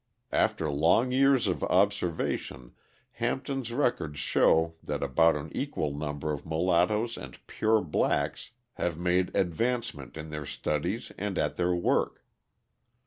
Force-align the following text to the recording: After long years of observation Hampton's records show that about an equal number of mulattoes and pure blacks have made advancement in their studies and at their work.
After 0.31 0.67
long 0.67 1.11
years 1.11 1.45
of 1.45 1.63
observation 1.65 2.73
Hampton's 3.11 3.71
records 3.71 4.17
show 4.17 4.73
that 4.81 5.03
about 5.03 5.35
an 5.35 5.51
equal 5.55 5.93
number 5.93 6.31
of 6.31 6.43
mulattoes 6.43 7.17
and 7.17 7.37
pure 7.45 7.81
blacks 7.83 8.49
have 8.77 8.97
made 8.97 9.29
advancement 9.35 10.17
in 10.17 10.31
their 10.31 10.47
studies 10.47 11.11
and 11.19 11.37
at 11.37 11.55
their 11.55 11.75
work. 11.75 12.25